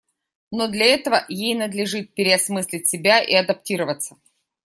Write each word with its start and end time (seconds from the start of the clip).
Но 0.49 0.67
для 0.67 0.87
этого 0.87 1.23
ей 1.29 1.53
надлежит 1.53 2.15
переосмыслить 2.15 2.87
себя 2.89 3.21
и 3.21 3.35
адаптироваться. 3.35 4.17